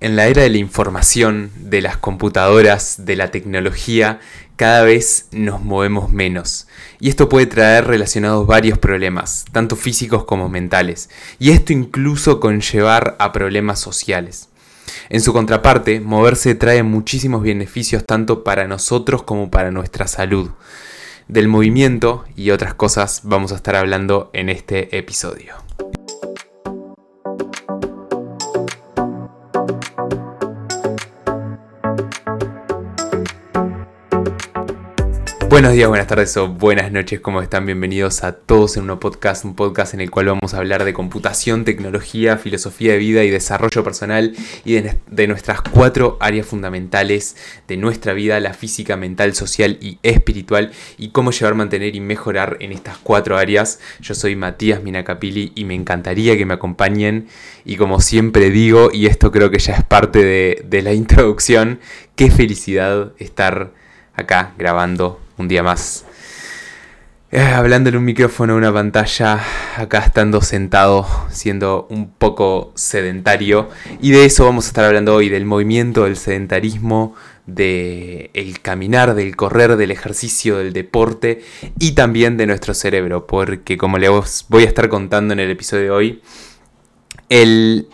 En 0.00 0.14
la 0.14 0.28
era 0.28 0.42
de 0.42 0.50
la 0.50 0.58
información, 0.58 1.50
de 1.56 1.82
las 1.82 1.96
computadoras, 1.96 3.04
de 3.04 3.16
la 3.16 3.32
tecnología, 3.32 4.20
cada 4.54 4.82
vez 4.82 5.26
nos 5.32 5.60
movemos 5.60 6.12
menos. 6.12 6.68
Y 7.00 7.08
esto 7.08 7.28
puede 7.28 7.46
traer 7.46 7.84
relacionados 7.84 8.46
varios 8.46 8.78
problemas, 8.78 9.44
tanto 9.50 9.74
físicos 9.74 10.24
como 10.24 10.48
mentales. 10.48 11.10
Y 11.40 11.50
esto 11.50 11.72
incluso 11.72 12.38
conllevar 12.38 13.16
a 13.18 13.32
problemas 13.32 13.80
sociales. 13.80 14.48
En 15.08 15.20
su 15.20 15.32
contraparte, 15.32 16.00
moverse 16.00 16.54
trae 16.54 16.84
muchísimos 16.84 17.42
beneficios 17.42 18.04
tanto 18.06 18.44
para 18.44 18.68
nosotros 18.68 19.24
como 19.24 19.50
para 19.50 19.72
nuestra 19.72 20.06
salud. 20.06 20.50
Del 21.26 21.48
movimiento 21.48 22.24
y 22.36 22.50
otras 22.50 22.72
cosas 22.72 23.22
vamos 23.24 23.50
a 23.50 23.56
estar 23.56 23.74
hablando 23.74 24.30
en 24.32 24.48
este 24.48 24.96
episodio. 24.96 25.54
Buenos 35.58 35.72
días, 35.72 35.88
buenas 35.88 36.06
tardes 36.06 36.36
o 36.36 36.46
buenas 36.46 36.92
noches, 36.92 37.18
¿cómo 37.18 37.42
están? 37.42 37.66
Bienvenidos 37.66 38.22
a 38.22 38.30
todos 38.30 38.76
en 38.76 38.88
un 38.88 38.96
podcast, 39.00 39.44
un 39.44 39.56
podcast 39.56 39.92
en 39.92 40.00
el 40.00 40.08
cual 40.08 40.26
vamos 40.26 40.54
a 40.54 40.58
hablar 40.58 40.84
de 40.84 40.92
computación, 40.92 41.64
tecnología, 41.64 42.36
filosofía 42.36 42.92
de 42.92 42.98
vida 42.98 43.24
y 43.24 43.30
desarrollo 43.30 43.82
personal 43.82 44.36
y 44.64 44.74
de, 44.74 45.26
nuestras 45.26 45.60
cuatro 45.62 46.16
áreas 46.20 46.46
fundamentales 46.46 47.36
de 47.66 47.76
nuestra 47.76 48.12
vida, 48.12 48.38
la 48.38 48.54
física, 48.54 48.96
mental, 48.96 49.34
social 49.34 49.78
y 49.80 49.98
espiritual 50.04 50.70
y 50.96 51.08
cómo 51.08 51.32
llevar, 51.32 51.56
mantener 51.56 51.96
y 51.96 52.00
mejorar 52.00 52.56
en 52.60 52.70
estas 52.70 52.96
cuatro 52.98 53.36
áreas. 53.36 53.80
Yo 53.98 54.14
soy 54.14 54.36
Matías 54.36 54.84
Minacapili 54.84 55.50
y 55.56 55.64
me 55.64 55.74
encantaría 55.74 56.36
que 56.36 56.46
me 56.46 56.54
acompañen 56.54 57.26
y 57.64 57.74
como 57.74 58.00
siempre 58.00 58.50
digo, 58.50 58.90
y 58.92 59.06
esto 59.06 59.32
creo 59.32 59.50
que 59.50 59.58
ya 59.58 59.74
es 59.74 59.82
parte 59.82 60.62
de 60.64 60.82
la 60.82 60.92
introducción, 60.92 61.80
qué 62.14 62.30
felicidad 62.30 63.12
estar 63.18 63.72
acá 64.14 64.54
grabando 64.56 65.18
un 65.38 65.48
día 65.48 65.62
más. 65.62 66.04
Eh, 67.30 67.42
hablando 67.42 67.90
en 67.90 67.96
un 67.98 68.06
micrófono, 68.06 68.56
una 68.56 68.72
pantalla, 68.72 69.44
acá 69.76 69.98
estando 69.98 70.40
sentado, 70.40 71.06
siendo 71.30 71.86
un 71.90 72.10
poco 72.10 72.72
sedentario. 72.74 73.68
Y 74.00 74.12
de 74.12 74.24
eso 74.24 74.46
vamos 74.46 74.64
a 74.64 74.68
estar 74.68 74.84
hablando 74.86 75.14
hoy, 75.14 75.28
del 75.28 75.44
movimiento, 75.44 76.04
del 76.04 76.16
sedentarismo, 76.16 77.14
del 77.46 78.30
el 78.32 78.60
caminar, 78.62 79.14
del 79.14 79.36
correr, 79.36 79.76
del 79.76 79.90
ejercicio, 79.90 80.56
del 80.56 80.72
deporte 80.72 81.42
y 81.78 81.92
también 81.92 82.38
de 82.38 82.46
nuestro 82.46 82.72
cerebro. 82.72 83.26
Porque 83.26 83.76
como 83.76 83.98
les 83.98 84.46
voy 84.48 84.62
a 84.62 84.66
estar 84.66 84.88
contando 84.88 85.34
en 85.34 85.40
el 85.40 85.50
episodio 85.50 85.82
de 85.82 85.90
hoy, 85.90 86.22
el 87.28 87.88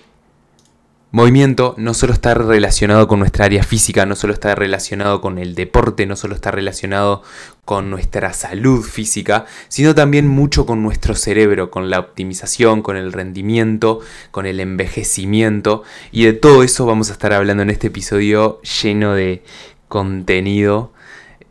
movimiento 1.15 1.77
no 1.79 1.95
solo 1.95 2.13
está 2.13 2.35
relacionado 2.35 3.07
con 3.07 3.21
nuestra 3.21 3.45
área 3.45 3.63
física, 3.63 4.05
no 4.05 4.17
solo 4.17 4.33
está 4.33 4.57
relacionado 4.57 5.21
con 5.21 5.39
el 5.39 5.55
deporte, 5.55 6.07
no 6.07 6.17
solo 6.17 6.35
está 6.35 6.51
relacionado 6.51 7.23
con 7.65 7.89
nuestra 7.89 8.33
salud 8.33 8.83
física, 8.83 9.47
sino 9.69 9.95
también 9.95 10.27
mucho 10.27 10.67
con 10.67 10.83
nuestro 10.83 11.15
cerebro, 11.15 11.71
con 11.71 11.89
la 11.89 12.01
optimización, 12.01 12.83
con 12.83 12.97
el 12.97 13.13
rendimiento, 13.13 14.01
con 14.33 14.45
el 14.45 14.59
envejecimiento. 14.59 15.85
Y 16.11 16.25
de 16.25 16.33
todo 16.33 16.65
eso 16.65 16.85
vamos 16.85 17.11
a 17.11 17.13
estar 17.13 17.33
hablando 17.33 17.63
en 17.63 17.71
este 17.71 17.87
episodio 17.87 18.61
lleno 18.63 19.15
de 19.15 19.45
contenido 19.87 20.94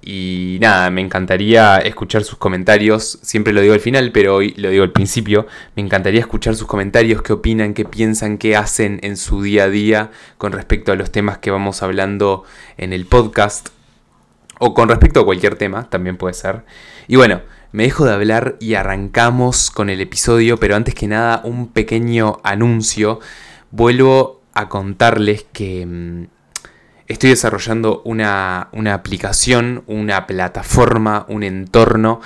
y 0.05 0.57
nada, 0.59 0.89
me 0.89 0.99
encantaría 0.99 1.77
escuchar 1.77 2.23
sus 2.23 2.37
comentarios. 2.37 3.19
Siempre 3.21 3.53
lo 3.53 3.61
digo 3.61 3.73
al 3.73 3.79
final, 3.79 4.11
pero 4.11 4.35
hoy 4.35 4.53
lo 4.57 4.69
digo 4.69 4.83
al 4.83 4.91
principio. 4.91 5.47
Me 5.75 5.81
encantaría 5.81 6.19
escuchar 6.19 6.55
sus 6.55 6.67
comentarios, 6.67 7.21
qué 7.21 7.31
opinan, 7.31 7.73
qué 7.73 7.85
piensan, 7.85 8.37
qué 8.37 8.57
hacen 8.57 8.99
en 9.03 9.15
su 9.15 9.41
día 9.41 9.63
a 9.63 9.69
día 9.69 10.11
con 10.37 10.51
respecto 10.51 10.91
a 10.91 10.95
los 10.95 11.11
temas 11.11 11.37
que 11.37 11.51
vamos 11.51 11.83
hablando 11.83 12.43
en 12.77 12.91
el 12.91 13.05
podcast. 13.05 13.69
O 14.59 14.73
con 14.73 14.89
respecto 14.89 15.21
a 15.21 15.25
cualquier 15.25 15.55
tema, 15.55 15.89
también 15.89 16.17
puede 16.17 16.33
ser. 16.33 16.63
Y 17.07 17.15
bueno, 17.15 17.41
me 17.71 17.83
dejo 17.83 18.05
de 18.05 18.13
hablar 18.13 18.57
y 18.59 18.73
arrancamos 18.73 19.71
con 19.71 19.89
el 19.89 20.01
episodio, 20.01 20.57
pero 20.57 20.75
antes 20.75 20.95
que 20.95 21.07
nada 21.07 21.41
un 21.45 21.69
pequeño 21.69 22.39
anuncio. 22.43 23.19
Vuelvo 23.71 24.41
a 24.53 24.67
contarles 24.69 25.45
que 25.51 25.85
mm, 25.85 26.27
estoy 27.07 27.31
desarrollando 27.31 28.01
una, 28.05 28.69
aplicación, 28.93 29.83
una 29.87 30.25
plataforma, 30.27 31.25
un 31.27 31.43
entorno 31.43 32.21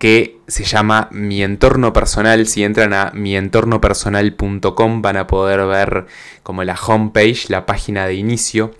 que 0.00 0.40
se 0.48 0.64
llama 0.64 1.08
Mi 1.12 1.42
Entorno 1.42 1.92
Personal. 1.92 2.46
Si 2.46 2.64
entran 2.64 2.94
a 2.94 3.12
mientornopersonal.com 3.14 5.02
van 5.02 5.16
a 5.18 5.26
poder 5.26 5.66
ver 5.66 6.06
como 6.42 6.64
la 6.64 6.74
homepage, 6.74 7.50
la 7.50 7.66
página 7.66 8.06
de 8.06 8.14
inicio. 8.14 8.74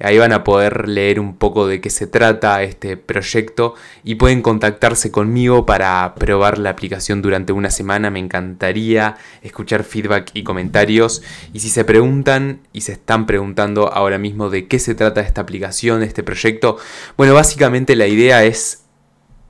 Ahí 0.00 0.18
van 0.18 0.34
a 0.34 0.44
poder 0.44 0.86
leer 0.86 1.18
un 1.18 1.34
poco 1.34 1.66
de 1.66 1.80
qué 1.80 1.88
se 1.88 2.06
trata 2.06 2.62
este 2.62 2.98
proyecto 2.98 3.74
y 4.04 4.16
pueden 4.16 4.42
contactarse 4.42 5.10
conmigo 5.10 5.64
para 5.64 6.14
probar 6.14 6.58
la 6.58 6.68
aplicación 6.68 7.22
durante 7.22 7.54
una 7.54 7.70
semana. 7.70 8.10
Me 8.10 8.18
encantaría 8.18 9.16
escuchar 9.40 9.82
feedback 9.82 10.30
y 10.34 10.44
comentarios. 10.44 11.22
Y 11.54 11.60
si 11.60 11.70
se 11.70 11.86
preguntan 11.86 12.60
y 12.74 12.82
se 12.82 12.92
están 12.92 13.24
preguntando 13.24 13.90
ahora 13.90 14.18
mismo 14.18 14.50
de 14.50 14.66
qué 14.66 14.78
se 14.78 14.94
trata 14.94 15.22
esta 15.22 15.40
aplicación, 15.40 16.02
este 16.02 16.22
proyecto, 16.22 16.76
bueno, 17.16 17.32
básicamente 17.32 17.96
la 17.96 18.08
idea 18.08 18.44
es 18.44 18.82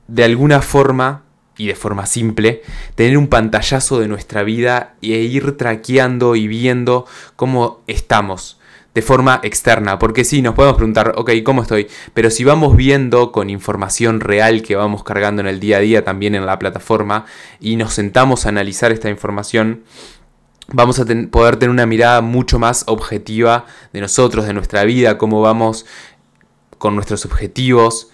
de 0.07 0.23
alguna 0.23 0.61
forma 0.61 1.23
y 1.57 1.67
de 1.67 1.75
forma 1.75 2.05
simple, 2.05 2.61
tener 2.95 3.17
un 3.17 3.27
pantallazo 3.27 3.99
de 3.99 4.07
nuestra 4.07 4.43
vida 4.43 4.95
e 5.01 5.07
ir 5.07 5.57
traqueando 5.57 6.35
y 6.35 6.47
viendo 6.47 7.05
cómo 7.35 7.81
estamos 7.87 8.59
de 8.93 9.01
forma 9.01 9.39
externa. 9.43 9.99
Porque 9.99 10.23
sí, 10.23 10.41
nos 10.41 10.55
podemos 10.55 10.77
preguntar, 10.77 11.13
ok, 11.17 11.31
¿cómo 11.43 11.61
estoy? 11.61 11.87
Pero 12.13 12.29
si 12.29 12.43
vamos 12.43 12.75
viendo 12.75 13.31
con 13.31 13.49
información 13.49 14.21
real 14.21 14.61
que 14.61 14.75
vamos 14.75 15.03
cargando 15.03 15.41
en 15.41 15.47
el 15.47 15.59
día 15.59 15.77
a 15.77 15.81
día 15.81 16.03
también 16.03 16.35
en 16.35 16.45
la 16.45 16.57
plataforma 16.57 17.25
y 17.59 17.75
nos 17.75 17.93
sentamos 17.93 18.45
a 18.45 18.49
analizar 18.49 18.91
esta 18.91 19.09
información, 19.09 19.83
vamos 20.67 20.99
a 20.99 21.05
poder 21.29 21.57
tener 21.57 21.69
una 21.69 21.85
mirada 21.85 22.21
mucho 22.21 22.59
más 22.59 22.85
objetiva 22.87 23.65
de 23.93 24.01
nosotros, 24.01 24.45
de 24.47 24.53
nuestra 24.53 24.83
vida, 24.83 25.17
cómo 25.17 25.41
vamos 25.41 25.85
con 26.77 26.95
nuestros 26.95 27.25
objetivos, 27.25 28.11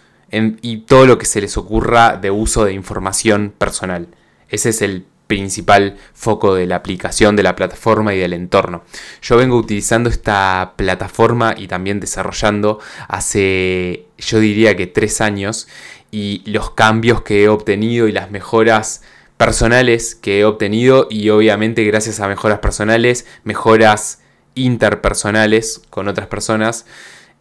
y 0.62 0.78
todo 0.78 1.06
lo 1.06 1.18
que 1.18 1.26
se 1.26 1.42
les 1.42 1.58
ocurra 1.58 2.18
de 2.18 2.32
uso 2.32 2.66
de 2.66 2.74
información 2.74 3.54
personal. 3.58 4.08
Ese 4.50 4.70
es 4.70 4.82
el 4.82 5.06
principal 5.28 5.98
foco 6.14 6.54
de 6.54 6.66
la 6.66 6.76
aplicación, 6.76 7.36
de 7.36 7.44
la 7.44 7.56
plataforma 7.56 8.14
y 8.14 8.20
del 8.20 8.34
entorno. 8.34 8.84
Yo 9.22 9.38
vengo 9.38 9.58
utilizando 9.58 10.10
esta 10.10 10.74
plataforma 10.76 11.56
y 11.58 11.68
también 11.68 12.00
desarrollando 12.00 12.80
hace, 13.08 14.08
yo 14.18 14.40
diría 14.40 14.76
que 14.76 14.88
tres 14.88 15.22
años, 15.22 15.68
y 16.12 16.44
los 16.46 16.70
cambios 16.72 17.24
que 17.24 17.44
he 17.44 17.50
obtenido 17.50 18.08
y 18.08 18.12
las 18.12 18.30
mejoras 18.30 19.02
personales 19.38 20.14
que 20.14 20.42
he 20.42 20.46
obtenido 20.46 21.08
y 21.10 21.30
obviamente 21.30 21.84
gracias 21.86 22.20
a 22.20 22.28
mejoras 22.28 22.60
personales, 22.60 23.26
mejoras 23.44 24.22
interpersonales 24.54 25.82
con 25.90 26.08
otras 26.08 26.28
personas, 26.28 26.86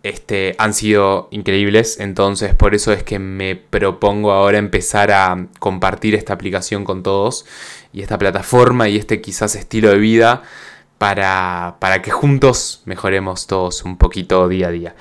este, 0.03 0.55
han 0.59 0.75
sido 0.75 1.29
increíbles. 1.31 1.99
Entonces 2.01 2.55
por 2.55 2.75
eso 2.75 2.93
es 2.93 3.03
que 3.03 3.19
me 3.19 3.57
propongo 3.57 4.33
ahora 4.33 4.59
empezar 4.59 5.11
a 5.13 5.47
compartir 5.59 6.15
esta 6.15 6.33
aplicación 6.33 6.85
con 6.85 7.03
todos 7.03 7.47
y 7.93 8.03
esta 8.03 8.19
plataforma 8.19 8.89
y 8.89 8.97
este 8.97 9.21
quizás 9.21 9.55
estilo 9.55 9.91
de 9.91 9.99
vida 9.99 10.43
para, 10.99 11.77
para 11.81 12.01
que 12.01 12.11
juntos 12.11 12.83
mejoremos 12.85 13.47
todos 13.47 13.83
un 13.83 13.97
poquito 13.97 14.49
día 14.49 14.69
a 14.69 14.71
día. 14.71 14.95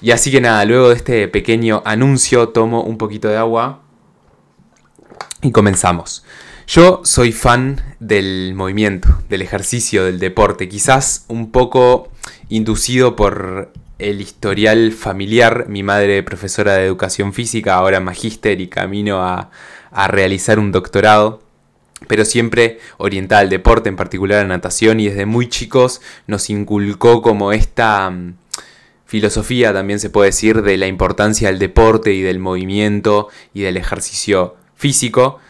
Y 0.00 0.10
así 0.10 0.30
que 0.30 0.40
nada, 0.40 0.64
luego 0.64 0.90
de 0.90 0.96
este 0.96 1.28
pequeño 1.28 1.82
anuncio 1.84 2.50
tomo 2.50 2.82
un 2.82 2.98
poquito 2.98 3.28
de 3.28 3.38
agua 3.38 3.80
y 5.42 5.50
comenzamos. 5.50 6.24
Yo 6.66 7.00
soy 7.02 7.32
fan 7.32 7.80
del 7.98 8.52
movimiento, 8.54 9.08
del 9.30 9.40
ejercicio, 9.40 10.04
del 10.04 10.18
deporte, 10.18 10.68
quizás 10.68 11.24
un 11.28 11.50
poco 11.50 12.10
inducido 12.50 13.16
por 13.16 13.72
el 13.98 14.20
historial 14.20 14.92
familiar, 14.92 15.66
mi 15.68 15.82
madre 15.82 16.22
profesora 16.22 16.74
de 16.74 16.86
educación 16.86 17.32
física, 17.32 17.74
ahora 17.74 18.00
magíster 18.00 18.60
y 18.60 18.68
camino 18.68 19.22
a, 19.22 19.50
realizar 20.08 20.58
un 20.58 20.70
doctorado, 20.70 21.42
pero 22.06 22.24
siempre 22.24 22.78
orientada 22.98 23.40
al 23.40 23.48
deporte, 23.48 23.88
en 23.88 23.96
particular 23.96 24.44
a 24.44 24.48
natación, 24.48 25.00
y 25.00 25.08
desde 25.08 25.26
muy 25.26 25.48
chicos 25.48 26.00
nos 26.26 26.50
inculcó 26.50 27.22
como 27.22 27.52
esta 27.52 28.08
mm, 28.10 28.36
filosofía, 29.06 29.72
también 29.72 29.98
se 29.98 30.10
puede 30.10 30.28
decir, 30.28 30.62
de 30.62 30.76
la 30.76 30.86
importancia 30.86 31.48
del 31.48 31.58
deporte 31.58 32.12
y 32.12 32.22
del 32.22 32.38
movimiento 32.38 33.28
y 33.52 33.62
del 33.62 33.76
ejercicio 33.76 34.56
físico. 34.76 35.40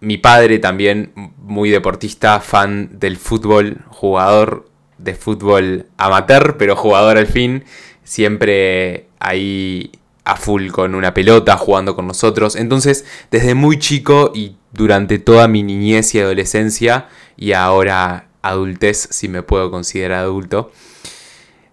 Mi 0.00 0.16
padre 0.16 0.58
también, 0.58 1.12
muy 1.36 1.68
deportista, 1.68 2.40
fan 2.40 2.98
del 2.98 3.18
fútbol, 3.18 3.84
jugador 3.88 4.71
de 5.02 5.14
fútbol 5.14 5.86
amateur, 5.96 6.56
pero 6.56 6.76
jugador 6.76 7.18
al 7.18 7.26
fin, 7.26 7.64
siempre 8.04 9.06
ahí 9.18 9.90
a 10.24 10.36
full 10.36 10.68
con 10.68 10.94
una 10.94 11.14
pelota, 11.14 11.56
jugando 11.56 11.96
con 11.96 12.06
nosotros. 12.06 12.56
Entonces, 12.56 13.04
desde 13.30 13.54
muy 13.54 13.78
chico 13.78 14.32
y 14.34 14.56
durante 14.72 15.18
toda 15.18 15.48
mi 15.48 15.62
niñez 15.62 16.14
y 16.14 16.20
adolescencia, 16.20 17.08
y 17.36 17.52
ahora 17.52 18.28
adultez, 18.42 19.08
si 19.10 19.28
me 19.28 19.42
puedo 19.42 19.70
considerar 19.70 20.20
adulto, 20.20 20.70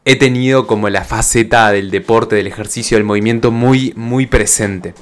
he 0.05 0.15
tenido 0.15 0.65
como 0.65 0.89
la 0.89 1.03
faceta 1.03 1.71
del 1.71 1.91
deporte, 1.91 2.35
del 2.35 2.47
ejercicio, 2.47 2.97
del 2.97 3.05
movimiento 3.05 3.51
muy, 3.51 3.93
muy 3.95 4.25
presente. 4.25 4.93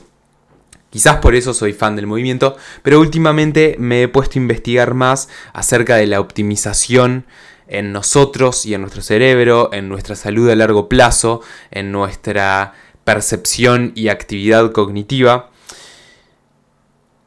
Quizás 0.89 1.17
por 1.17 1.35
eso 1.35 1.53
soy 1.53 1.73
fan 1.73 1.95
del 1.95 2.07
movimiento, 2.07 2.57
pero 2.81 2.99
últimamente 2.99 3.75
me 3.77 4.03
he 4.03 4.07
puesto 4.07 4.39
a 4.39 4.41
investigar 4.41 4.93
más 4.93 5.29
acerca 5.53 5.95
de 5.95 6.07
la 6.07 6.19
optimización 6.19 7.25
en 7.67 7.91
nosotros 7.91 8.65
y 8.65 8.73
en 8.73 8.81
nuestro 8.81 9.01
cerebro, 9.01 9.69
en 9.73 9.89
nuestra 9.89 10.15
salud 10.15 10.49
a 10.49 10.55
largo 10.55 10.89
plazo, 10.89 11.41
en 11.71 11.91
nuestra 11.91 12.73
percepción 13.03 13.91
y 13.95 14.09
actividad 14.09 14.71
cognitiva. 14.71 15.49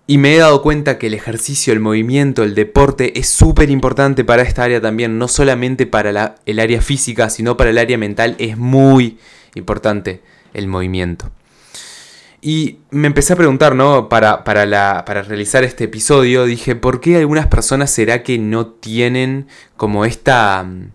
Y 0.07 0.19
me 0.19 0.35
he 0.35 0.39
dado 0.39 0.61
cuenta 0.61 0.99
que 0.99 1.07
el 1.07 1.15
ejercicio, 1.15 1.73
el 1.73 1.81
movimiento, 1.81 2.43
el 2.43 2.55
deporte 2.55 3.19
es 3.19 3.29
súper 3.29 3.71
importante 3.71 4.25
para 4.25 4.43
esta 4.43 4.65
área 4.65 4.81
también, 4.81 5.19
no 5.19 5.29
solamente 5.29 5.87
para 5.87 6.37
el 6.47 6.59
área 6.59 6.83
física, 6.83 7.31
sino 7.31 7.57
para 7.57 7.71
el 7.71 7.79
área 7.79 7.97
mental, 7.97 8.35
es 8.39 8.59
muy 8.59 9.19
importante 9.55 10.21
el 10.53 10.67
movimiento. 10.67 11.31
Y 12.43 12.79
me 12.91 13.07
empecé 13.07 13.35
a 13.35 13.37
preguntar, 13.37 13.75
¿no? 13.75 14.09
Para, 14.09 14.45
para, 14.45 14.65
la, 14.65 15.05
para 15.05 15.23
realizar 15.23 15.63
este 15.63 15.85
episodio, 15.85 16.45
dije, 16.45 16.75
¿por 16.75 17.01
qué 17.01 17.19
algunas 17.19 17.47
personas 17.49 17.91
será 17.91 18.23
que 18.23 18.39
no 18.39 18.67
tienen 18.67 19.47
como 19.77 20.07
esta 20.07 20.63
mm, 20.63 20.91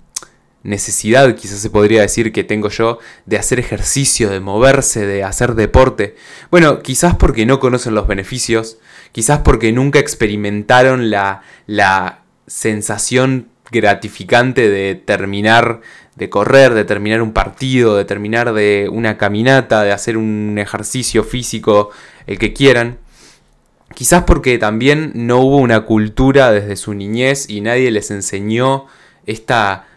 necesidad, 0.63 1.36
quizás 1.36 1.59
se 1.59 1.69
podría 1.69 2.01
decir 2.01 2.31
que 2.31 2.44
tengo 2.44 2.69
yo, 2.69 2.97
de 3.27 3.38
hacer 3.38 3.59
ejercicio, 3.59 4.31
de 4.31 4.39
moverse, 4.39 5.06
de 5.06 5.24
hacer 5.24 5.53
deporte? 5.53 6.15
Bueno, 6.50 6.81
quizás 6.81 7.15
porque 7.15 7.45
no 7.45 7.59
conocen 7.59 7.94
los 7.94 8.07
beneficios, 8.07 8.80
quizás 9.12 9.39
porque 9.39 9.71
nunca 9.71 10.00
experimentaron 10.00 11.12
la, 11.12 11.44
la 11.68 12.24
sensación 12.48 13.50
gratificante 13.71 14.69
de 14.69 14.95
terminar 14.95 15.81
de 16.15 16.29
correr, 16.29 16.73
de 16.73 16.85
terminar 16.85 17.21
un 17.21 17.33
partido, 17.33 17.97
de 17.97 18.06
terminar 18.06 18.53
de 18.53 18.89
una 18.91 19.17
caminata, 19.17 19.83
de 19.83 19.91
hacer 19.91 20.17
un 20.17 20.57
ejercicio 20.57 21.23
físico, 21.23 21.91
el 22.25 22.39
que 22.39 22.53
quieran. 22.53 22.97
Quizás 23.94 24.23
porque 24.23 24.57
también 24.57 25.12
no 25.13 25.39
hubo 25.39 25.57
una 25.57 25.81
cultura 25.81 26.51
desde 26.51 26.75
su 26.75 26.94
niñez 26.94 27.50
y 27.50 27.62
nadie 27.62 27.91
les 27.91 28.12
enseñó 28.12 28.85
esta, 29.25 29.88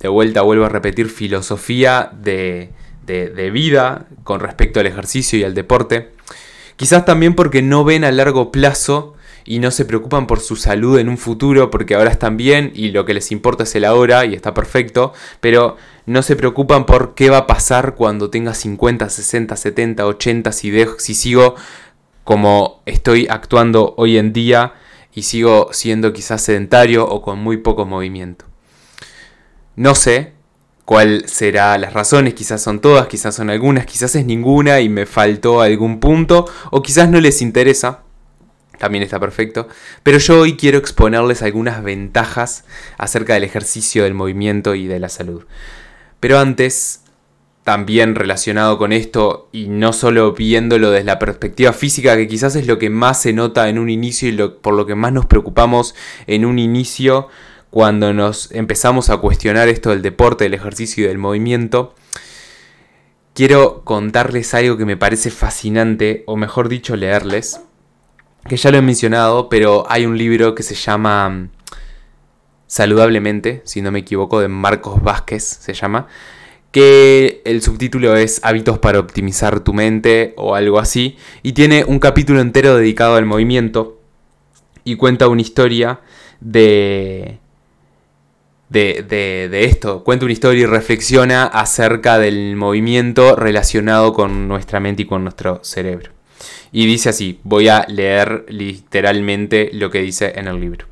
de 0.00 0.08
vuelta 0.08 0.42
vuelvo 0.42 0.64
a 0.64 0.68
repetir, 0.68 1.08
filosofía 1.08 2.10
de, 2.12 2.72
de 3.06 3.50
vida 3.50 4.06
con 4.24 4.40
respecto 4.40 4.80
al 4.80 4.86
ejercicio 4.86 5.38
y 5.38 5.44
al 5.44 5.54
deporte. 5.54 6.10
Quizás 6.76 7.04
también 7.04 7.34
porque 7.34 7.62
no 7.62 7.84
ven 7.84 8.04
a 8.04 8.12
largo 8.12 8.50
plazo 8.50 9.14
y 9.44 9.58
no 9.58 9.70
se 9.70 9.84
preocupan 9.84 10.26
por 10.26 10.40
su 10.40 10.56
salud 10.56 10.98
en 10.98 11.08
un 11.08 11.18
futuro 11.18 11.70
porque 11.70 11.94
ahora 11.94 12.10
están 12.10 12.36
bien 12.36 12.72
y 12.74 12.90
lo 12.90 13.04
que 13.04 13.14
les 13.14 13.32
importa 13.32 13.64
es 13.64 13.74
el 13.74 13.84
ahora 13.84 14.24
y 14.24 14.34
está 14.34 14.54
perfecto, 14.54 15.12
pero 15.40 15.76
no 16.06 16.22
se 16.22 16.36
preocupan 16.36 16.86
por 16.86 17.14
qué 17.14 17.30
va 17.30 17.38
a 17.38 17.46
pasar 17.46 17.94
cuando 17.94 18.30
tenga 18.30 18.54
50, 18.54 19.08
60, 19.08 19.56
70, 19.56 20.06
80, 20.06 20.52
si, 20.52 20.70
dejo, 20.70 20.98
si 20.98 21.14
sigo 21.14 21.54
como 22.24 22.82
estoy 22.86 23.26
actuando 23.28 23.94
hoy 23.96 24.18
en 24.18 24.32
día 24.32 24.74
y 25.14 25.22
sigo 25.22 25.68
siendo 25.72 26.12
quizás 26.12 26.42
sedentario 26.42 27.08
o 27.08 27.22
con 27.22 27.38
muy 27.38 27.56
poco 27.56 27.86
movimiento. 27.86 28.44
No 29.76 29.94
sé 29.94 30.32
cuál 30.84 31.24
será 31.28 31.78
las 31.78 31.92
razones, 31.92 32.34
quizás 32.34 32.62
son 32.62 32.80
todas, 32.80 33.06
quizás 33.06 33.34
son 33.34 33.48
algunas, 33.50 33.86
quizás 33.86 34.14
es 34.16 34.26
ninguna 34.26 34.80
y 34.80 34.88
me 34.88 35.06
faltó 35.06 35.60
algún 35.60 36.00
punto 36.00 36.46
o 36.70 36.82
quizás 36.82 37.08
no 37.08 37.20
les 37.20 37.42
interesa 37.42 38.00
también 38.80 39.04
está 39.04 39.20
perfecto. 39.20 39.68
Pero 40.02 40.18
yo 40.18 40.40
hoy 40.40 40.56
quiero 40.56 40.78
exponerles 40.78 41.42
algunas 41.42 41.84
ventajas 41.84 42.64
acerca 42.96 43.34
del 43.34 43.44
ejercicio, 43.44 44.04
del 44.04 44.14
movimiento 44.14 44.74
y 44.74 44.86
de 44.86 44.98
la 44.98 45.10
salud. 45.10 45.44
Pero 46.18 46.38
antes, 46.38 47.02
también 47.62 48.14
relacionado 48.14 48.78
con 48.78 48.92
esto, 48.92 49.50
y 49.52 49.68
no 49.68 49.92
solo 49.92 50.32
viéndolo 50.32 50.90
desde 50.90 51.04
la 51.04 51.18
perspectiva 51.18 51.74
física, 51.74 52.16
que 52.16 52.26
quizás 52.26 52.56
es 52.56 52.66
lo 52.66 52.78
que 52.78 52.88
más 52.88 53.20
se 53.20 53.34
nota 53.34 53.68
en 53.68 53.78
un 53.78 53.90
inicio 53.90 54.30
y 54.30 54.48
por 54.62 54.72
lo 54.72 54.86
que 54.86 54.94
más 54.94 55.12
nos 55.12 55.26
preocupamos 55.26 55.94
en 56.26 56.46
un 56.46 56.58
inicio, 56.58 57.28
cuando 57.68 58.14
nos 58.14 58.50
empezamos 58.50 59.10
a 59.10 59.18
cuestionar 59.18 59.68
esto 59.68 59.90
del 59.90 60.00
deporte, 60.00 60.44
del 60.44 60.54
ejercicio 60.54 61.04
y 61.04 61.08
del 61.08 61.18
movimiento, 61.18 61.94
quiero 63.34 63.84
contarles 63.84 64.54
algo 64.54 64.78
que 64.78 64.86
me 64.86 64.96
parece 64.96 65.30
fascinante, 65.30 66.24
o 66.26 66.36
mejor 66.36 66.70
dicho, 66.70 66.96
leerles 66.96 67.60
que 68.48 68.56
ya 68.56 68.70
lo 68.70 68.78
he 68.78 68.82
mencionado, 68.82 69.48
pero 69.48 69.84
hay 69.88 70.06
un 70.06 70.16
libro 70.16 70.54
que 70.54 70.62
se 70.62 70.74
llama 70.74 71.28
mm, 71.28 71.48
Saludablemente, 72.66 73.62
si 73.64 73.82
no 73.82 73.90
me 73.90 73.98
equivoco, 73.98 74.38
de 74.38 74.46
Marcos 74.46 75.02
Vázquez 75.02 75.42
se 75.42 75.74
llama, 75.74 76.06
que 76.70 77.42
el 77.44 77.62
subtítulo 77.62 78.14
es 78.14 78.40
Hábitos 78.44 78.78
para 78.78 79.00
optimizar 79.00 79.58
tu 79.58 79.72
mente 79.72 80.34
o 80.36 80.54
algo 80.54 80.78
así, 80.78 81.16
y 81.42 81.52
tiene 81.52 81.84
un 81.84 81.98
capítulo 81.98 82.40
entero 82.40 82.76
dedicado 82.76 83.16
al 83.16 83.26
movimiento 83.26 83.98
y 84.84 84.94
cuenta 84.94 85.26
una 85.26 85.42
historia 85.42 85.98
de, 86.40 87.40
de, 88.68 89.04
de, 89.08 89.48
de, 89.50 89.64
esto. 89.64 90.04
Cuenta 90.04 90.26
una 90.26 90.32
historia 90.32 90.62
y 90.62 90.66
reflexiona 90.66 91.46
acerca 91.46 92.20
del 92.20 92.54
movimiento 92.54 93.34
relacionado 93.34 94.12
con 94.12 94.46
nuestra 94.46 94.78
mente 94.78 95.02
y 95.02 95.06
con 95.06 95.24
nuestro 95.24 95.58
cerebro. 95.64 96.12
Y 96.72 96.86
dice 96.86 97.08
así, 97.08 97.40
voy 97.42 97.68
a 97.68 97.84
leer 97.88 98.46
literalmente 98.48 99.70
lo 99.72 99.90
que 99.90 100.00
dice 100.00 100.32
en 100.36 100.46
el 100.46 100.60
libro. 100.60 100.86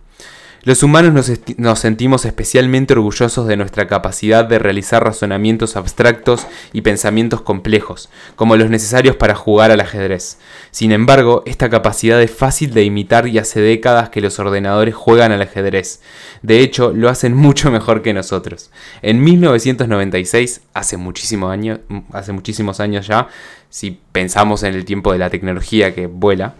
Los 0.65 0.83
humanos 0.83 1.31
nos, 1.57 1.79
sentimos 1.79 2.25
especialmente 2.25 2.93
orgullosos 2.93 3.47
de 3.47 3.57
nuestra 3.57 3.87
capacidad 3.87 4.45
de 4.45 4.59
realizar 4.59 5.05
razonamientos 5.05 5.77
abstractos 5.77 6.47
y 6.73 6.81
pensamientos 6.81 7.43
complejos, 7.43 8.09
como 8.35 8.57
los 8.57 8.69
necesarios 8.69 9.15
para 9.15 9.37
jugar 9.37 9.71
al 9.71 9.81
ajedrez. 9.81 10.39
Sin 10.73 10.91
embargo, 10.91 11.45
esta 11.47 11.71
capacidad 11.71 12.21
es 12.21 12.33
fácil 12.33 12.75
de 12.75 12.83
imitar 12.83 13.29
y 13.29 13.39
hace 13.39 13.61
décadas 13.61 14.09
que 14.09 14.21
los 14.21 14.41
ordenadores 14.41 14.97
juegan 14.97 15.31
al 15.31 15.43
ajedrez. 15.43 16.03
De 16.43 16.61
hecho, 16.61 16.93
lo 16.93 17.09
hacen 17.09 17.35
mucho 17.37 17.71
mejor 17.71 18.03
que 18.03 18.13
nosotros. 18.13 18.73
En 19.01 19.23
1996, 19.23 20.63
hace, 20.75 20.97
muchísimo 20.97 21.51
año, 21.51 21.79
hace 22.13 22.33
muchísimos 22.33 22.81
años 22.81 23.07
ya, 23.07 23.29
si 23.71 24.01
pensamos 24.11 24.65
en 24.65 24.75
el 24.75 24.85
tiempo 24.85 25.13
de 25.13 25.19
la 25.19 25.31
tecnología 25.31 25.95
que 25.95 26.09
vuela, 26.09 26.57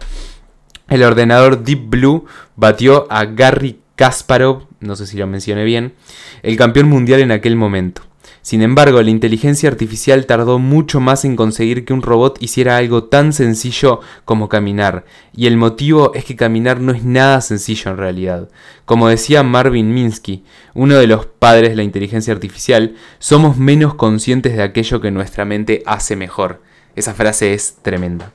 el 0.87 1.03
ordenador 1.03 1.63
Deep 1.63 1.89
Blue 1.89 2.25
batió 2.55 3.05
a 3.11 3.25
Garry 3.25 3.79
Kasparov, 3.99 4.61
no 4.79 4.95
sé 4.95 5.05
si 5.05 5.17
lo 5.17 5.27
mencioné 5.27 5.65
bien, 5.65 5.91
el 6.41 6.55
campeón 6.55 6.87
mundial 6.87 7.19
en 7.19 7.33
aquel 7.33 7.57
momento. 7.57 8.01
Sin 8.41 8.61
embargo, 8.61 9.01
la 9.01 9.09
inteligencia 9.09 9.67
artificial 9.67 10.25
tardó 10.25 10.57
mucho 10.57 11.01
más 11.01 11.25
en 11.25 11.35
conseguir 11.35 11.83
que 11.83 11.91
un 11.91 12.01
robot 12.01 12.41
hiciera 12.41 12.77
algo 12.77 13.03
tan 13.03 13.33
sencillo 13.33 13.99
como 14.23 14.47
caminar, 14.47 15.03
y 15.35 15.47
el 15.47 15.57
motivo 15.57 16.13
es 16.15 16.23
que 16.23 16.37
caminar 16.37 16.79
no 16.79 16.93
es 16.93 17.03
nada 17.03 17.41
sencillo 17.41 17.91
en 17.91 17.97
realidad. 17.97 18.49
Como 18.85 19.09
decía 19.09 19.43
Marvin 19.43 19.93
Minsky, 19.93 20.45
uno 20.73 20.95
de 20.95 21.07
los 21.07 21.25
padres 21.25 21.71
de 21.71 21.75
la 21.75 21.83
inteligencia 21.83 22.31
artificial, 22.33 22.95
somos 23.17 23.57
menos 23.57 23.95
conscientes 23.95 24.55
de 24.55 24.63
aquello 24.63 25.01
que 25.01 25.11
nuestra 25.11 25.43
mente 25.43 25.83
hace 25.85 26.15
mejor. 26.15 26.61
Esa 26.95 27.13
frase 27.13 27.53
es 27.53 27.75
tremenda. 27.81 28.31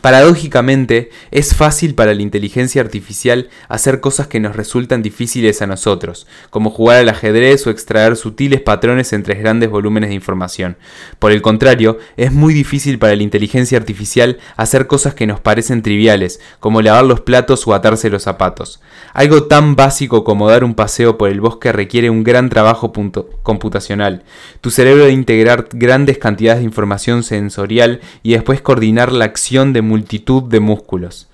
Paradójicamente, 0.00 1.10
es 1.30 1.54
fácil 1.54 1.94
para 1.94 2.14
la 2.14 2.22
inteligencia 2.22 2.80
artificial 2.80 3.48
hacer 3.68 4.00
cosas 4.00 4.28
que 4.28 4.38
nos 4.38 4.54
resultan 4.54 5.02
difíciles 5.02 5.60
a 5.60 5.66
nosotros, 5.66 6.26
como 6.50 6.70
jugar 6.70 6.98
al 6.98 7.08
ajedrez 7.08 7.66
o 7.66 7.70
extraer 7.70 8.16
sutiles 8.16 8.60
patrones 8.60 9.12
entre 9.12 9.34
grandes 9.34 9.70
volúmenes 9.70 10.10
de 10.10 10.14
información. 10.14 10.76
Por 11.18 11.32
el 11.32 11.42
contrario, 11.42 11.98
es 12.16 12.32
muy 12.32 12.54
difícil 12.54 12.98
para 12.98 13.16
la 13.16 13.22
inteligencia 13.22 13.78
artificial 13.78 14.38
hacer 14.56 14.86
cosas 14.86 15.14
que 15.14 15.26
nos 15.26 15.40
parecen 15.40 15.82
triviales, 15.82 16.40
como 16.60 16.80
lavar 16.80 17.04
los 17.04 17.20
platos 17.20 17.66
o 17.66 17.74
atarse 17.74 18.10
los 18.10 18.22
zapatos. 18.22 18.80
Algo 19.14 19.44
tan 19.44 19.74
básico 19.74 20.22
como 20.22 20.48
dar 20.48 20.64
un 20.64 20.74
paseo 20.74 21.18
por 21.18 21.30
el 21.30 21.40
bosque 21.40 21.72
requiere 21.72 22.10
un 22.10 22.22
gran 22.22 22.50
trabajo 22.50 22.92
computacional. 23.42 24.22
Tu 24.60 24.70
cerebro 24.70 25.04
debe 25.04 25.14
integrar 25.14 25.68
grandes 25.72 26.18
cantidades 26.18 26.60
de 26.60 26.66
información 26.66 27.24
sensorial 27.24 28.00
y 28.22 28.32
después 28.32 28.60
coordinar 28.60 29.12
la 29.12 29.24
acción 29.24 29.72
de 29.72 29.77
multitud 29.82 30.42
de 30.44 30.60
músculos. 30.60 31.28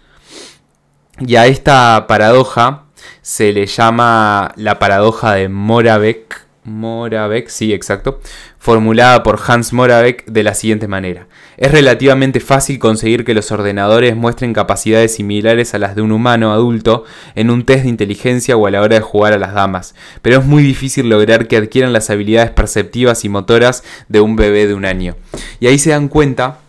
Y 1.20 1.36
a 1.36 1.46
esta 1.46 2.06
paradoja 2.08 2.84
se 3.22 3.52
le 3.52 3.66
llama 3.66 4.52
la 4.56 4.78
paradoja 4.78 5.34
de 5.34 5.48
Moravec, 5.48 6.44
Moravec, 6.64 7.48
sí, 7.48 7.74
exacto, 7.74 8.20
formulada 8.58 9.22
por 9.22 9.38
Hans 9.46 9.74
Moravec 9.74 10.24
de 10.24 10.42
la 10.42 10.54
siguiente 10.54 10.88
manera. 10.88 11.26
Es 11.58 11.70
relativamente 11.70 12.40
fácil 12.40 12.78
conseguir 12.78 13.24
que 13.24 13.34
los 13.34 13.52
ordenadores 13.52 14.16
muestren 14.16 14.54
capacidades 14.54 15.14
similares 15.14 15.74
a 15.74 15.78
las 15.78 15.94
de 15.94 16.02
un 16.02 16.10
humano 16.10 16.52
adulto 16.52 17.04
en 17.34 17.50
un 17.50 17.64
test 17.64 17.82
de 17.82 17.90
inteligencia 17.90 18.56
o 18.56 18.66
a 18.66 18.70
la 18.70 18.80
hora 18.80 18.96
de 18.96 19.02
jugar 19.02 19.34
a 19.34 19.38
las 19.38 19.52
damas, 19.52 19.94
pero 20.22 20.38
es 20.38 20.46
muy 20.46 20.62
difícil 20.62 21.08
lograr 21.10 21.46
que 21.46 21.58
adquieran 21.58 21.92
las 21.92 22.08
habilidades 22.08 22.50
perceptivas 22.50 23.24
y 23.24 23.28
motoras 23.28 23.84
de 24.08 24.20
un 24.20 24.34
bebé 24.34 24.66
de 24.66 24.74
un 24.74 24.86
año. 24.86 25.16
Y 25.60 25.66
ahí 25.66 25.78
se 25.78 25.90
dan 25.90 26.08
cuenta 26.08 26.60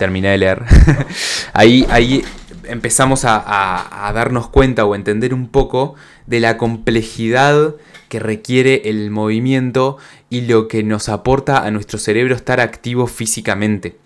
terminé 0.00 0.30
de 0.30 0.38
leer, 0.38 0.64
ahí, 1.52 1.86
ahí 1.90 2.24
empezamos 2.64 3.24
a, 3.24 4.10
darnos 4.14 4.48
cuenta 4.48 4.84
o 4.86 4.94
entender 4.94 5.34
un 5.34 5.48
poco 5.48 5.94
de 6.26 6.40
la 6.40 6.56
complejidad 6.56 7.74
que 8.08 8.18
requiere 8.18 8.88
el 8.88 9.10
movimiento 9.10 9.98
y 10.30 10.40
lo 10.42 10.68
que 10.68 10.82
nos 10.82 11.08
aporta 11.08 11.64
a 11.64 11.70
nuestro 11.70 11.98
cerebro 11.98 12.34
estar 12.34 12.60
activo 12.60 13.06
físicamente. 13.06 13.98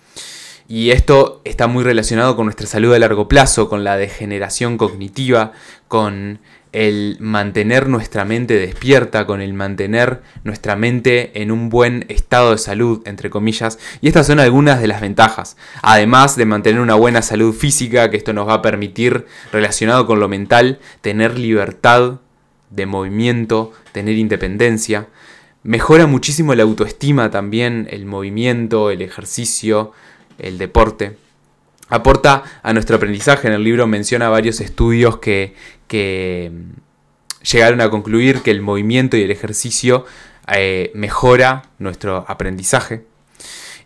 Y 0.66 0.90
esto 0.90 1.42
está 1.44 1.68
muy 1.68 1.84
relacionado 1.84 2.36
con 2.36 2.46
nuestra 2.46 2.66
salud 2.66 2.92
a 2.92 2.98
largo 2.98 3.28
plazo, 3.28 3.68
con 3.68 3.84
la 3.84 3.96
degeneración 3.96 4.78
cognitiva, 4.78 5.52
con 5.86 6.40
el 6.74 7.16
mantener 7.20 7.88
nuestra 7.88 8.24
mente 8.24 8.58
despierta, 8.58 9.26
con 9.26 9.40
el 9.40 9.54
mantener 9.54 10.22
nuestra 10.42 10.74
mente 10.74 11.40
en 11.40 11.52
un 11.52 11.68
buen 11.68 12.04
estado 12.08 12.50
de 12.50 12.58
salud, 12.58 13.00
entre 13.06 13.30
comillas. 13.30 13.78
Y 14.00 14.08
estas 14.08 14.26
son 14.26 14.40
algunas 14.40 14.80
de 14.80 14.88
las 14.88 15.00
ventajas. 15.00 15.56
Además 15.82 16.34
de 16.36 16.46
mantener 16.46 16.80
una 16.80 16.96
buena 16.96 17.22
salud 17.22 17.54
física, 17.54 18.10
que 18.10 18.16
esto 18.16 18.32
nos 18.32 18.48
va 18.48 18.54
a 18.54 18.62
permitir, 18.62 19.24
relacionado 19.52 20.04
con 20.04 20.18
lo 20.18 20.28
mental, 20.28 20.80
tener 21.00 21.38
libertad 21.38 22.18
de 22.70 22.86
movimiento, 22.86 23.72
tener 23.92 24.18
independencia. 24.18 25.06
Mejora 25.62 26.08
muchísimo 26.08 26.56
la 26.56 26.64
autoestima 26.64 27.30
también, 27.30 27.86
el 27.88 28.04
movimiento, 28.04 28.90
el 28.90 29.00
ejercicio, 29.00 29.92
el 30.38 30.58
deporte 30.58 31.23
aporta 31.88 32.42
a 32.62 32.72
nuestro 32.72 32.96
aprendizaje. 32.96 33.48
En 33.48 33.54
el 33.54 33.64
libro 33.64 33.86
menciona 33.86 34.28
varios 34.28 34.60
estudios 34.60 35.18
que, 35.18 35.54
mm, 35.90 36.80
llegaron 37.50 37.80
a 37.80 37.90
concluir 37.90 38.40
que 38.40 38.50
el 38.50 38.62
movimiento 38.62 39.16
y 39.16 39.22
el 39.22 39.30
ejercicio 39.30 40.06
eh, 40.48 40.90
mejora 40.94 41.70
nuestro 41.78 42.24
aprendizaje 42.28 43.06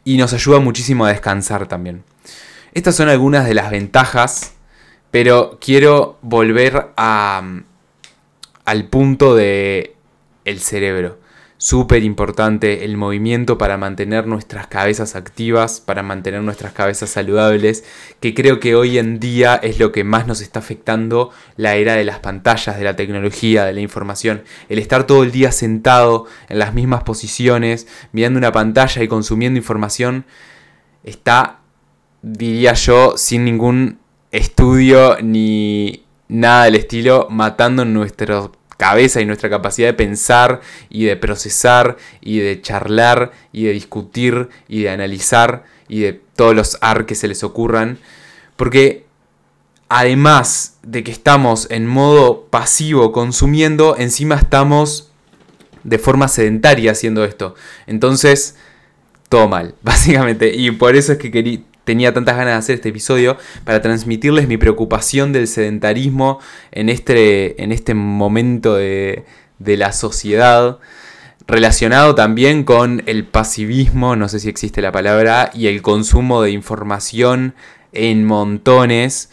y 0.04 0.16
nos 0.16 0.32
ayuda 0.32 0.58
muchísimo 0.60 1.04
a 1.04 1.10
descansar 1.10 1.66
también. 1.66 2.04
Estas 2.72 2.96
son 2.96 3.08
algunas 3.08 3.46
de 3.46 3.54
las 3.54 3.70
ventajas, 3.70 4.54
pero 5.10 5.58
quiero 5.60 6.18
volver 6.22 6.88
a, 6.96 7.42
mm, 7.44 7.64
al 8.64 8.84
punto 8.88 9.34
de 9.34 9.96
el 10.44 10.60
cerebro 10.60 11.18
súper 11.58 12.04
importante 12.04 12.84
el 12.84 12.96
movimiento 12.96 13.58
para 13.58 13.76
mantener 13.76 14.28
nuestras 14.28 14.68
cabezas 14.68 15.16
activas, 15.16 15.80
para 15.80 16.04
mantener 16.04 16.40
nuestras 16.42 16.72
cabezas 16.72 17.10
saludables, 17.10 17.84
que 18.20 18.32
creo 18.32 18.60
que 18.60 18.76
hoy 18.76 18.96
en 18.96 19.18
día 19.18 19.56
es 19.56 19.80
lo 19.80 19.90
que 19.90 20.04
más 20.04 20.28
nos 20.28 20.40
está 20.40 20.60
afectando 20.60 21.32
la 21.56 21.74
era 21.74 21.94
de 21.94 22.04
las 22.04 22.20
pantallas, 22.20 22.78
de 22.78 22.84
la 22.84 22.94
tecnología, 22.94 23.64
de 23.64 23.72
la 23.72 23.80
información. 23.80 24.44
El 24.68 24.78
estar 24.78 25.04
todo 25.04 25.24
el 25.24 25.32
día 25.32 25.50
sentado 25.50 26.26
en 26.48 26.60
las 26.60 26.74
mismas 26.74 27.02
posiciones, 27.02 27.88
mirando 28.12 28.38
una 28.38 28.52
pantalla 28.52 29.02
y 29.02 29.08
consumiendo 29.08 29.58
información, 29.58 30.26
está, 31.02 31.58
diría 32.22 32.74
yo, 32.74 33.16
sin 33.16 33.44
ningún 33.44 33.98
estudio 34.30 35.16
ni 35.22 36.04
nada 36.28 36.66
del 36.66 36.76
estilo, 36.76 37.26
matando 37.30 37.84
nuestro 37.84 38.52
cabeza 38.78 39.20
y 39.20 39.26
nuestra 39.26 39.50
capacidad 39.50 39.88
de 39.88 39.94
pensar 39.94 40.62
y 40.88 41.04
de 41.04 41.16
procesar 41.16 41.98
y 42.22 42.38
de 42.38 42.62
charlar 42.62 43.32
y 43.52 43.64
de 43.64 43.72
discutir 43.72 44.48
y 44.68 44.82
de 44.84 44.90
analizar 44.90 45.64
y 45.88 46.00
de 46.00 46.20
todos 46.34 46.54
los 46.54 46.78
ar 46.80 47.04
que 47.04 47.14
se 47.14 47.28
les 47.28 47.44
ocurran. 47.44 47.98
Porque 48.56 49.04
además 49.88 50.78
de 50.82 51.04
que 51.04 51.10
estamos 51.10 51.66
en 51.70 51.86
modo 51.86 52.46
pasivo 52.46 53.12
consumiendo, 53.12 53.96
encima 53.98 54.36
estamos 54.36 55.10
de 55.84 55.98
forma 55.98 56.28
sedentaria 56.28 56.92
haciendo 56.92 57.24
esto. 57.24 57.54
Entonces, 57.86 58.56
todo 59.28 59.48
mal, 59.48 59.74
básicamente. 59.82 60.54
Y 60.54 60.70
por 60.70 60.96
eso 60.96 61.12
es 61.12 61.18
que 61.18 61.30
quería, 61.30 61.60
tenía 61.88 62.12
tantas 62.12 62.36
ganas 62.36 62.52
de 62.52 62.58
hacer 62.58 62.74
este 62.74 62.90
episodio 62.90 63.38
para 63.64 63.80
transmitirles 63.80 64.46
mi 64.46 64.58
preocupación 64.58 65.32
del 65.32 65.48
sedentarismo 65.48 66.38
en 66.70 66.90
este, 66.90 67.62
en 67.62 67.72
este 67.72 67.94
momento 67.94 68.74
de, 68.74 69.24
la 69.58 69.94
sociedad 69.94 70.80
relacionado 71.46 72.14
también 72.14 72.64
con 72.64 73.02
el 73.06 73.24
pasivismo, 73.24 74.16
no 74.16 74.28
sé 74.28 74.38
si 74.38 74.50
existe 74.50 74.82
la 74.82 74.92
palabra, 74.92 75.50
y 75.54 75.68
el 75.68 75.80
consumo 75.80 76.42
de 76.42 76.50
información 76.50 77.54
en 77.92 78.26
montones. 78.26 79.30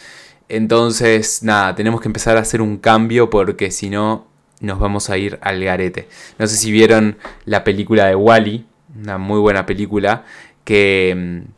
Entonces, 0.48 1.44
nada, 1.44 1.76
tenemos 1.76 2.00
que 2.00 2.08
empezar 2.08 2.38
a 2.38 2.40
hacer 2.40 2.62
un 2.62 2.78
cambio 2.78 3.30
porque 3.30 3.70
si 3.70 3.90
no, 3.90 4.28
nos 4.62 4.80
vamos 4.80 5.10
a 5.10 5.18
ir 5.18 5.40
al 5.42 5.62
garete. 5.62 6.08
No 6.40 6.48
sé 6.48 6.56
si 6.56 6.72
vieron 6.72 7.18
la 7.44 7.66
película 7.66 8.06
de 8.06 8.16
Wally, 8.16 8.66
una 8.98 9.18
muy 9.18 9.42
buena 9.42 9.66
película, 9.66 10.24
que 10.64 11.44
mm, 11.44 11.55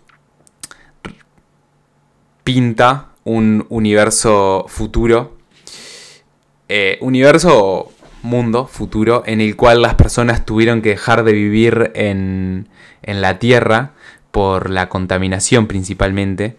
pinta 2.47 3.09
un 3.25 3.65
universo 3.67 4.67
futuro, 4.69 5.35
eh, 6.69 6.97
universo 7.01 7.91
mundo 8.21 8.67
futuro 8.67 9.23
en 9.25 9.41
el 9.41 9.57
cual 9.57 9.81
las 9.81 9.95
personas 9.95 10.45
tuvieron 10.45 10.81
que 10.81 10.91
dejar 10.91 11.25
de 11.25 11.33
vivir 11.33 11.91
en, 11.93 12.69
en 13.01 13.19
la 13.19 13.37
Tierra 13.37 13.91
por 14.31 14.69
la 14.69 14.87
contaminación 14.87 15.67
principalmente 15.67 16.55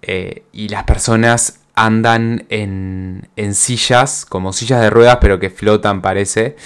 eh, 0.00 0.44
y 0.52 0.68
las 0.68 0.84
personas 0.84 1.60
andan 1.74 2.46
en, 2.48 3.28
en, 3.36 3.54
sillas, 3.54 4.24
como 4.24 4.54
sillas 4.54 4.80
de 4.80 4.88
ruedas, 4.88 5.18
pero 5.20 5.38
que 5.38 5.50
flotan 5.50 6.00
parece, 6.00 6.56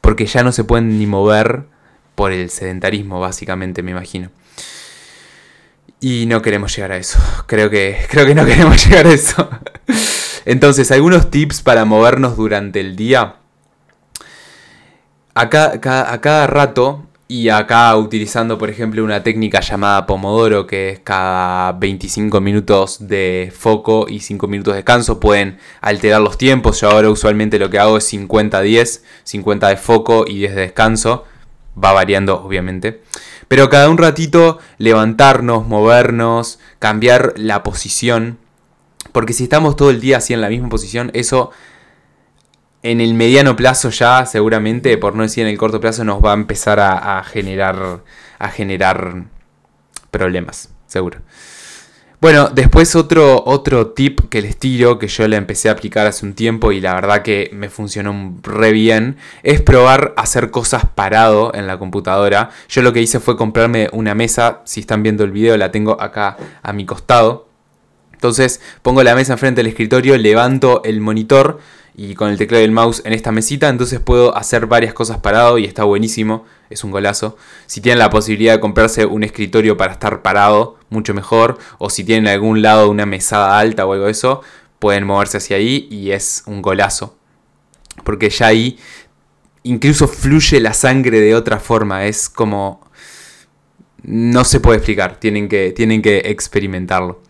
porque 0.00 0.26
ya 0.26 0.44
no 0.44 0.52
se 0.52 0.62
pueden 0.62 1.00
ni 1.00 1.06
mover 1.08 1.64
por 2.14 2.30
el 2.30 2.48
sedentarismo, 2.50 3.18
básicamente, 3.18 3.82
me 3.82 3.90
imagino. 3.90 4.30
Y 6.00 6.24
no 6.26 6.40
queremos 6.40 6.74
llegar 6.74 6.92
a 6.92 6.96
eso. 6.96 7.18
Creo 7.46 7.68
que, 7.68 7.98
creo 8.08 8.24
que 8.26 8.34
no 8.34 8.46
queremos 8.46 8.84
llegar 8.84 9.06
a 9.06 9.12
eso. 9.12 9.48
Entonces, 10.46 10.90
algunos 10.90 11.30
tips 11.30 11.60
para 11.60 11.84
movernos 11.84 12.36
durante 12.36 12.80
el 12.80 12.96
día. 12.96 13.36
A 15.34 15.48
cada, 15.48 16.46
rato, 16.46 17.06
y 17.28 17.50
acá 17.50 17.94
utilizando 17.96 18.58
por 18.58 18.68
ejemplo 18.68 19.04
una 19.04 19.22
técnica 19.22 19.60
llamada 19.60 20.04
Pomodoro, 20.04 20.66
que 20.66 20.90
es 20.90 20.98
cada 21.00 21.72
25 21.72 22.40
minutos 22.40 23.06
de 23.06 23.52
foco 23.56 24.06
y 24.08 24.20
5 24.20 24.48
minutos 24.48 24.74
de 24.74 24.78
descanso, 24.78 25.20
pueden 25.20 25.58
alterar 25.80 26.20
los 26.20 26.36
tiempos. 26.36 26.80
Yo 26.80 26.90
ahora 26.90 27.10
usualmente 27.10 27.58
lo 27.58 27.70
que 27.70 27.78
hago 27.78 27.98
es 27.98 28.12
50-10, 28.12 29.02
50 29.22 29.68
de 29.68 29.76
foco 29.76 30.24
y 30.26 30.38
10 30.38 30.54
de 30.56 30.60
descanso. 30.62 31.24
Va 31.82 31.92
variando 31.92 32.42
obviamente. 32.42 33.00
Pero 33.50 33.68
cada 33.68 33.90
un 33.90 33.98
ratito 33.98 34.60
levantarnos, 34.78 35.66
movernos, 35.66 36.60
cambiar 36.78 37.32
la 37.34 37.64
posición. 37.64 38.38
Porque 39.10 39.32
si 39.32 39.42
estamos 39.42 39.74
todo 39.74 39.90
el 39.90 40.00
día 40.00 40.18
así 40.18 40.32
en 40.32 40.40
la 40.40 40.48
misma 40.48 40.68
posición, 40.68 41.10
eso 41.14 41.50
en 42.84 43.00
el 43.00 43.12
mediano 43.14 43.56
plazo 43.56 43.90
ya 43.90 44.24
seguramente, 44.24 44.96
por 44.98 45.16
no 45.16 45.24
decir 45.24 45.42
en 45.42 45.50
el 45.50 45.58
corto 45.58 45.80
plazo, 45.80 46.04
nos 46.04 46.24
va 46.24 46.30
a 46.30 46.34
empezar 46.34 46.78
a, 46.78 47.20
generar, 47.24 48.04
a 48.38 48.48
generar 48.50 49.24
problemas, 50.12 50.68
seguro. 50.86 51.18
Bueno, 52.20 52.50
después 52.50 52.96
otro, 52.96 53.42
otro 53.46 53.92
tip 53.92 54.28
que 54.28 54.42
les 54.42 54.58
tiro, 54.58 54.98
que 54.98 55.08
yo 55.08 55.26
le 55.26 55.36
empecé 55.36 55.70
a 55.70 55.72
aplicar 55.72 56.06
hace 56.06 56.26
un 56.26 56.34
tiempo 56.34 56.70
y 56.70 56.78
la 56.78 56.92
verdad 56.92 57.22
que 57.22 57.48
me 57.54 57.70
funcionó 57.70 58.34
re 58.42 58.72
bien, 58.72 59.16
es 59.42 59.62
probar 59.62 60.12
hacer 60.18 60.50
cosas 60.50 60.84
parado 60.84 61.50
en 61.54 61.66
la 61.66 61.78
computadora. 61.78 62.50
Yo 62.68 62.82
lo 62.82 62.92
que 62.92 63.00
hice 63.00 63.20
fue 63.20 63.38
comprarme 63.38 63.88
una 63.92 64.14
mesa, 64.14 64.60
si 64.64 64.80
están 64.80 65.02
viendo 65.02 65.24
el 65.24 65.30
video 65.30 65.56
la 65.56 65.72
tengo 65.72 65.98
acá 65.98 66.36
a 66.62 66.74
mi 66.74 66.84
costado. 66.84 67.48
Entonces 68.12 68.60
pongo 68.82 69.02
la 69.02 69.14
mesa 69.14 69.32
enfrente 69.32 69.60
del 69.60 69.68
escritorio, 69.68 70.18
levanto 70.18 70.82
el 70.84 71.00
monitor 71.00 71.58
y 71.96 72.14
con 72.16 72.28
el 72.28 72.36
teclado 72.36 72.60
y 72.60 72.66
el 72.66 72.70
mouse 72.70 73.00
en 73.06 73.14
esta 73.14 73.32
mesita, 73.32 73.70
entonces 73.70 73.98
puedo 73.98 74.36
hacer 74.36 74.66
varias 74.66 74.92
cosas 74.92 75.20
parado 75.20 75.56
y 75.56 75.64
está 75.64 75.84
buenísimo, 75.84 76.44
es 76.68 76.84
un 76.84 76.90
golazo. 76.90 77.38
Si 77.64 77.80
tienen 77.80 77.98
la 77.98 78.10
posibilidad 78.10 78.52
de 78.52 78.60
comprarse 78.60 79.06
un 79.06 79.24
escritorio 79.24 79.78
para 79.78 79.94
estar 79.94 80.20
parado, 80.20 80.79
mucho 80.90 81.14
mejor, 81.14 81.58
o 81.78 81.88
si 81.88 82.04
tienen 82.04 82.28
algún 82.28 82.62
lado 82.62 82.90
una 82.90 83.06
mesada 83.06 83.58
alta 83.58 83.86
o 83.86 83.92
algo 83.92 84.06
de 84.06 84.12
eso, 84.12 84.42
pueden 84.78 85.04
moverse 85.04 85.38
hacia 85.38 85.56
ahí 85.56 85.88
y 85.90 86.10
es 86.10 86.42
un 86.46 86.62
golazo. 86.62 87.16
Porque 88.04 88.30
ya 88.30 88.48
ahí 88.48 88.78
incluso 89.62 90.08
fluye 90.08 90.60
la 90.60 90.72
sangre 90.72 91.20
de 91.20 91.34
otra 91.34 91.58
forma, 91.58 92.06
es 92.06 92.28
como... 92.28 92.88
No 94.02 94.44
se 94.44 94.60
puede 94.60 94.78
explicar, 94.78 95.20
tienen 95.20 95.46
que, 95.48 95.72
tienen 95.72 96.00
que 96.00 96.18
experimentarlo. 96.24 97.20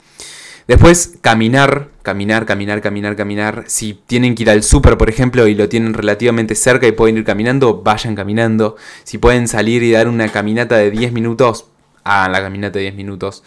Después, 0.69 1.19
caminar, 1.21 1.88
caminar, 2.02 2.47
caminar, 2.47 2.81
caminar, 2.81 3.17
caminar. 3.17 3.64
Si 3.67 3.95
tienen 4.07 4.37
que 4.37 4.45
ir 4.45 4.50
al 4.50 4.62
súper, 4.62 4.97
por 4.97 5.11
ejemplo, 5.11 5.49
y 5.49 5.57
lo 5.57 5.69
tienen 5.69 5.95
relativamente 5.95 6.55
cerca 6.55 6.87
y 6.87 6.93
pueden 6.93 7.17
ir 7.17 7.25
caminando, 7.25 7.83
vayan 7.83 8.14
caminando. 8.14 8.76
Si 9.02 9.19
pueden 9.19 9.49
salir 9.49 9.83
y 9.83 9.90
dar 9.90 10.07
una 10.07 10.29
caminata 10.29 10.76
de 10.76 10.93
10 10.93 11.11
minutos, 11.11 11.69
hagan 12.11 12.33
la 12.33 12.43
caminata 12.43 12.79
de 12.79 12.85
10 12.85 12.95
minutos. 12.95 13.43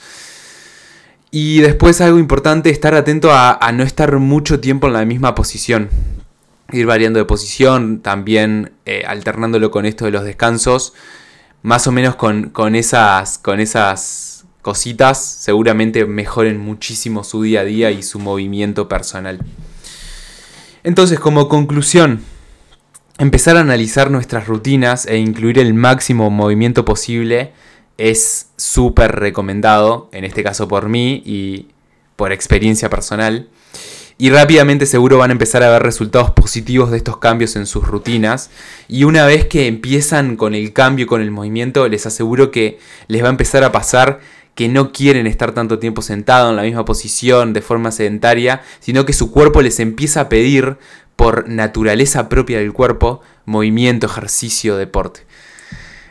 Y 1.31 1.61
después 1.61 1.99
algo 2.01 2.19
importante, 2.19 2.69
estar 2.69 2.93
atento 2.93 3.31
a, 3.31 3.57
no 3.73 3.83
estar 3.83 4.17
mucho 4.19 4.59
tiempo 4.59 4.87
en 4.87 4.93
la 4.93 5.03
misma 5.03 5.33
posición. 5.33 5.89
Ir 6.71 6.85
variando 6.85 7.19
de 7.19 7.25
posición, 7.25 8.01
también 8.01 8.73
eh, 8.85 9.03
alternándolo 9.07 9.71
con 9.71 9.85
esto 9.85 10.05
de 10.05 10.11
los 10.11 10.23
descansos. 10.23 10.93
Más 11.63 11.87
o 11.87 11.91
menos 11.91 12.15
con, 12.15 12.49
con 12.49 12.75
esas, 12.75 13.39
con 13.39 13.59
esas 13.59 14.45
cositas 14.61 15.23
seguramente 15.23 16.05
mejoren 16.05 16.59
muchísimo 16.59 17.23
su 17.23 17.43
día 17.43 17.61
a 17.61 17.65
día 17.65 17.91
y 17.91 18.03
su 18.03 18.19
movimiento 18.19 18.87
personal. 18.87 19.39
Entonces, 20.83 21.19
como 21.19 21.47
conclusión, 21.49 22.21
empezar 23.17 23.57
a 23.57 23.61
analizar 23.61 24.11
nuestras 24.11 24.47
rutinas 24.47 25.05
e 25.05 25.17
incluir 25.17 25.59
el 25.59 25.73
máximo 25.73 26.29
movimiento 26.29 26.85
posible 26.85 27.53
es 27.97 28.47
súper 28.57 29.15
recomendado, 29.15 30.09
en 30.11 30.23
este 30.23 30.43
caso 30.43 30.67
por 30.67 30.89
mí 30.89 31.21
y 31.25 31.67
por 32.15 32.31
experiencia 32.31 32.89
personal. 32.89 33.49
Y 34.17 34.29
rápidamente 34.29 34.85
seguro 34.85 35.17
van 35.17 35.31
a 35.31 35.33
empezar 35.33 35.63
a 35.63 35.69
ver 35.69 35.83
resultados 35.83 36.31
positivos 36.31 36.91
de 36.91 36.97
estos 36.97 37.17
cambios 37.17 37.55
en 37.55 37.65
sus 37.65 37.85
rutinas. 37.87 38.51
Y 38.87 39.03
una 39.05 39.25
vez 39.25 39.45
que 39.45 39.67
empiezan 39.67 40.37
con 40.37 40.53
el 40.53 40.71
cambio, 40.71 41.07
con 41.07 41.21
el 41.21 41.31
movimiento, 41.31 41.87
les 41.87 42.05
aseguro 42.05 42.51
que 42.51 42.79
les 43.07 43.23
va 43.23 43.27
a 43.27 43.31
empezar 43.31 43.63
a 43.63 43.71
pasar 43.71 44.19
que 44.53 44.69
no 44.69 44.91
quieren 44.91 45.25
estar 45.25 45.53
tanto 45.53 45.79
tiempo 45.79 46.03
sentado 46.03 46.51
en 46.51 46.55
la 46.55 46.61
misma 46.61 46.85
posición 46.85 47.53
de 47.53 47.63
forma 47.63 47.91
sedentaria, 47.91 48.61
sino 48.79 49.03
que 49.03 49.13
su 49.13 49.31
cuerpo 49.31 49.63
les 49.63 49.79
empieza 49.79 50.21
a 50.21 50.29
pedir, 50.29 50.77
por 51.15 51.47
naturaleza 51.47 52.29
propia 52.29 52.59
del 52.59 52.73
cuerpo, 52.73 53.21
movimiento, 53.45 54.07
ejercicio, 54.07 54.77
deporte. 54.77 55.21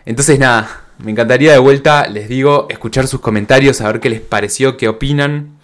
Entonces 0.04 0.38
nada, 0.38 0.81
me 0.98 1.10
encantaría 1.10 1.52
de 1.52 1.58
vuelta, 1.58 2.06
les 2.08 2.28
digo, 2.28 2.66
escuchar 2.70 3.06
sus 3.06 3.20
comentarios, 3.20 3.80
a 3.80 3.86
ver 3.86 4.00
qué 4.00 4.10
les 4.10 4.20
pareció, 4.20 4.76
qué 4.76 4.88
opinan. 4.88 5.58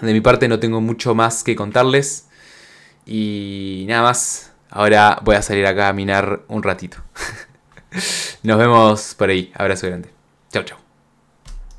De 0.00 0.12
mi 0.12 0.20
parte 0.20 0.48
no 0.48 0.58
tengo 0.58 0.80
mucho 0.80 1.14
más 1.14 1.44
que 1.44 1.54
contarles. 1.56 2.28
Y 3.06 3.84
nada 3.88 4.02
más. 4.02 4.52
Ahora 4.70 5.20
voy 5.22 5.36
a 5.36 5.42
salir 5.42 5.66
acá 5.66 5.88
a 5.88 5.92
minar 5.92 6.42
un 6.48 6.62
ratito. 6.62 6.98
Nos 8.42 8.58
vemos 8.58 9.14
por 9.14 9.30
ahí. 9.30 9.52
Abrazo 9.54 9.86
grande. 9.86 10.10
Chao, 10.50 10.64
chao. 10.64 10.83